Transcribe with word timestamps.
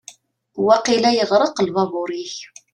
Waqila 0.65 1.09
yeɣreq 1.17 1.57
lbabur-ik. 1.67 2.35